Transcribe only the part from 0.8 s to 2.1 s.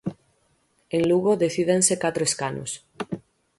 En Lugo decídense